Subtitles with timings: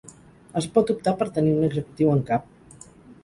[0.61, 2.49] Es pot optar per tenir un executiu en cap.